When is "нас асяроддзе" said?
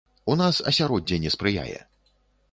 0.39-1.19